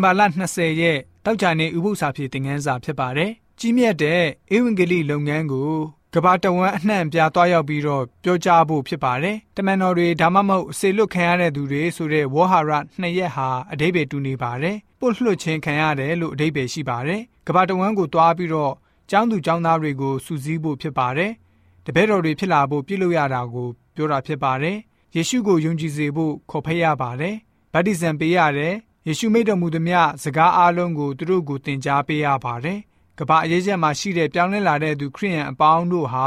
[0.00, 4.22] ဝင်ဘာလ20ရက်တောက်ကြနေဥပု္ပ္ပစာဖြစ်တင်ငန်းစာဖြစ်ပါတယ်။ကြီးမြတ်တဲ့
[4.54, 5.72] ဧဝံဂေလိလုပ်ငန်းကို
[6.14, 18.74] ကဘာတဝမ်းအနှံ့ပြားသွားရောက်ပြီးတော့ပြောကြားဖို့ဖြစ်ပါတယ်။တမန်တော်တွေဒါမှမဟုတ်ဆေလွတ်ခံရတဲ့သူတွေဆိုတဲ့ဝေါဟာရနှစ်ရက်ဟာအတိပ္ပယ်တူနေပါတယ်။ပုတ်လွှတ်ခြင်းခံရတယ်လို့အတိပ္ပယ်ရှိပါတယ်။ကဘာတဝမ်းကိုသွားပြီးတော့
[19.10, 21.32] ကျောင်းသူကျောင်းသားတွေကိုစူးစီးဖို့ဖြစ်ပါတယ်။
[21.86, 24.76] တပည့်တော်တွေဖြစ်လာဖို့ပြုလုပ်ရတာကိုပြောတာဖြစ်ပါတယ်။
[25.14, 27.34] ယေရှုကိုယုံကြည်စေဖို့ခေါ်ဖိတ်ရပါတယ်။
[27.72, 28.74] ဗတ္တိဇံပေးရတယ်။
[29.06, 32.78] ယေရှုမိတ်တော်မူသမျှစကားအားလုံးကိုသူတို့ကိုသင်ကြားပေးရပါတယ်။
[33.18, 36.26] ကဘာအရေးချက်မှာရှိတဲ့ပြောင်းလဲလာတဲ့သူခရိယန်အပေါင်းတို့ဟာ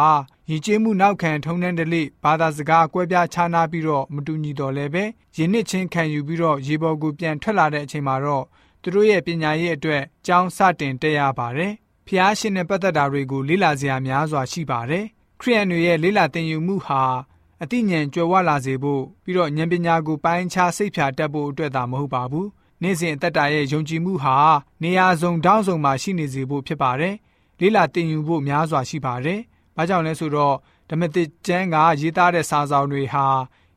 [0.49, 5.03] ယဉ်ကျေးမှုနောက်ခံထုံနှန်းတလိဘာသာစကားကွဲပြားခြားနားပြီးတော့မတူညီတော့လည်းပဲ
[5.37, 8.45] ယဉ်နှစ်ချင်းခံယူပြီးတော့ရေပေါ်ကိုပြန်ထွက်လာတဲ့အချိန်မှာတော့
[8.81, 11.73] သူတို့ရဲ့ပညာရေးအတွက်ကျောင်းစတင်တက်ရပါတယ်။
[12.07, 15.05] ဖျားရှင်နဲ့ပတ်သက်တာတွေကိုလေ့လာစရာများစွာရှိပါတယ်။
[15.41, 17.03] ခရိယန်တွေရဲ့လေ့လာသင်ယူမှုဟာ
[17.61, 22.47] အသိဉာဏ်ကြွယ်ဝလာစေဖို့ပြီးတော့ဉာဏ်ပညာကိုပိုင်းခြားစိတ်ဖြာတတ်ဖို့အတွက်သာမဟုတ်ပါဘူး။
[22.81, 24.37] နေ့စဉ်အသက်တာရဲ့ယုံကြည်မှုဟာ
[24.83, 27.15] နေရာစုံတောင်းစုံမှာရှိနေစေဖို့ဖြစ်ပါတယ်။
[27.59, 29.39] လေးလာတင်ယူဖို့များစွာရှိပါတယ်။
[29.75, 30.55] ဘာကြောင့်လဲဆိုတော့
[30.89, 33.25] ဓမ္မသစ်ကျမ်းကရေးသားတဲ့စာဆောင်တွေဟာ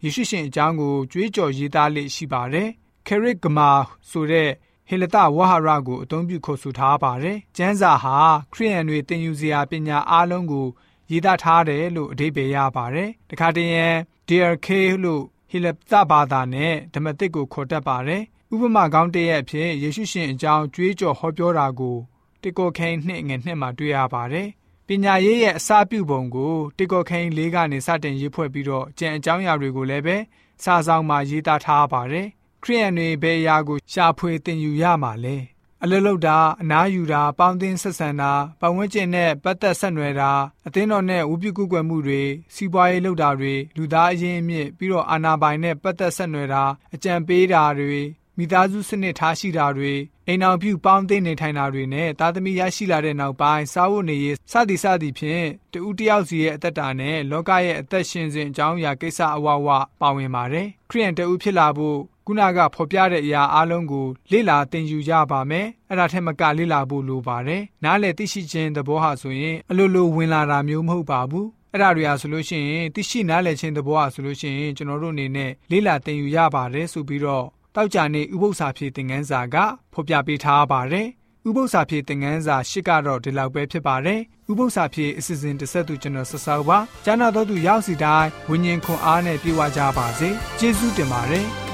[0.03, 2.69] ယေရှုရှင်အကြောင်းကိုကြွေးကြော်ရေးသားလေးရှိပါတယ်။
[3.07, 3.71] ခရစ်ဂမာ
[4.11, 4.51] ဆိုတဲ့
[4.89, 8.17] ဟေလတဝဟာရကိုအသုံးပြုခေါ်ဆိုထားပါတယ်။ကျမ်းစာဟာ
[8.53, 10.67] ခရိယန်တွေသင်ယူစရာပညာအားလုံးကို
[11.11, 13.97] ရေးသားထားတယ်လို့အဓိပ္ပာယ်ရပါတယ်။တခါတည်းရန်
[14.29, 14.69] DRK
[15.05, 18.23] လို့ ဟေလတဘာသာနဲ့ဓမ္မသစ်ကိုခေါ်တတ်ပါတယ်။
[18.55, 21.97] ဥပမာကောင်းတည့်ရဲ့အဖြစ်ယေရှုရှင်အကြောင်းကြွေးကြော်ဟောပြောတာကို
[22.43, 24.49] တေကောခိန်နှစ်ငယ်နှစ်မှာတွေ့ရပါတယ်။
[24.87, 30.17] ပညာရေးရဲ့အစပြုပုံကိုတေကောခိန်လေးကနေစတင်ရေးဖွဲ့ပြီးတော့ကျန်အကြောင်းအရာတွေကိုလည်းပဲ
[30.63, 32.27] စာဆောင်မှာရေးသားထားပါတယ်။
[32.63, 35.37] ခရိယန်တွေဘယ်အရာကိုရှာဖွေသင်ယူရမှာလဲ။
[35.83, 40.33] အလလုတ်တာအနားယူတာပေါင်းသင်းဆက်ဆံတာပတ်ဝန်းကျင်နဲ့ပတ်သက်ဆက်နွယ်တာ
[40.67, 42.23] အသင်းတော်နဲ့ဝုပြုကုကွယ်မှုတွေ
[42.55, 48.03] စီးပွားရေးလုပ်တာတွေလူသားအရင်းအမြစ်ပြီးတော့အာဏာပိုင်နဲ့ပတ်သက်ဆက်နွယ်တာအကြံပေးတာတွေ
[48.37, 49.95] မိသားစုစနစ်ထားရှိတာတွေ
[50.27, 59.69] အိမ်အောင်ပြုပေါင်းသိနေထိုင်တာတွေနဲ့သားသမီးရရှိလာတဲ့နောက်ပိုင်းစားဝတ်နေရေးစသည်စသည်ဖြင့်တူဦးတယောက်စီရဲ့အသက်တာနဲ့လောကရဲ့အသက်ရှင်စဉ်အကြောင်းအရာကိစ္စအဝဝ
[60.01, 79.57] ပါဝင်ပါတယ်ခရိယန်တူဦးဖြစ်လာဖို့ ခုနကဖော်ပြတဲ့အရာအလုံးကိုလေ့လာသင်ယူကြပါမယ်အဲ့ဒါထက်မကလေ့လာဖို့လိုပါတယ်နားလည်သိရှိခြင်းသဘောဟာဆိုရင်အလိုလိုဝင်လာတာမျိုးမဟုတ်ပါဘူးအဲ့ဒါတွေဟာဆိုလို့ရှိရင်သိရှိနားလည်ခြင်းသဘောဟာဆိုလို့ရှိရင်ကျွန်တော်တို့အနေနဲ့လေ့လာသင်ယူရပါတယ်ဆိုပြီးတော့တောက်ကြနေဥပု္ပ္ပစာဖြည့်သင်ခန်းစာက
[79.93, 81.09] ဖော်ပြပေးထားပါတယ်။
[81.49, 84.21] ဥပု္ပ္ပစာဖြည့်သင်ခန်းစာရှစ်ကတော့ဒီလောက်ပဲဖြစ်ပါတယ်။
[84.51, 91.47] ဥပု္ပ္ပစာဖြည့်အစီအစဉ်တစ်ဆက်သူကျွန်တော်ဆက်ဆောက်ပါ။ကျမ်းတော်တို့သူရောက်စီတိုင်းဝิญဉ်ခွန်အားနဲ့ပြေဝကြပါစေ။ကျေးဇူးတင်ပါတယ်။